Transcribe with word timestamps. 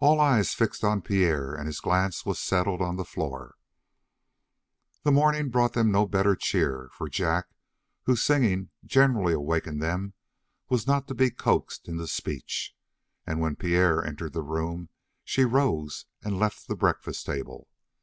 All 0.00 0.20
eyes 0.20 0.52
fixed 0.52 0.84
on 0.84 1.00
Pierre, 1.00 1.54
and 1.54 1.66
his 1.66 1.80
glance 1.80 2.26
was 2.26 2.38
settled 2.38 2.82
on 2.82 2.96
the 2.96 3.06
floor. 3.06 3.54
The 5.02 5.10
morning 5.10 5.48
brought 5.48 5.72
them 5.72 5.90
no 5.90 6.04
better 6.04 6.36
cheer, 6.36 6.90
for 6.92 7.08
Jack, 7.08 7.46
whose 8.02 8.20
singing 8.20 8.68
generally 8.84 9.34
wakened 9.34 9.80
them, 9.82 10.12
was 10.68 10.86
not 10.86 11.08
to 11.08 11.14
be 11.14 11.30
coaxed 11.30 11.88
into 11.88 12.06
speech, 12.06 12.76
and 13.26 13.40
when 13.40 13.56
Pierre 13.56 14.04
entered 14.04 14.34
the 14.34 14.42
room 14.42 14.90
she 15.24 15.46
rose 15.46 16.04
and 16.22 16.38
left 16.38 16.68
the 16.68 16.76
breakfast 16.76 17.24
table. 17.24 17.70